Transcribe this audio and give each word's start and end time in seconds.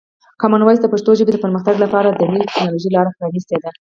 کامن 0.41 0.61
وایس 0.63 0.79
د 0.81 0.87
پښتو 0.93 1.11
ژبې 1.19 1.31
د 1.33 1.37
پرمختګ 1.43 1.75
لپاره 1.83 2.09
د 2.11 2.21
نوي 2.31 2.43
ټکنالوژۍ 2.49 2.89
لاره 2.93 3.15
پرانیستې 3.17 3.57
ده. 3.63 3.69